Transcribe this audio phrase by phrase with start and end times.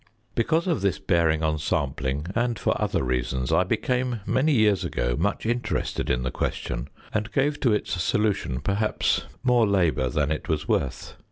[0.33, 5.15] Because of this bearing on sampling and for other reasons, I became many years ago
[5.15, 10.49] much interested in the question, and gave to its solution perhaps more labour than it
[10.49, 11.13] was worth.